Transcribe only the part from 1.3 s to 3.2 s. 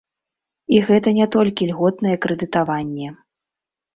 толькі льготнае крэдытаванне.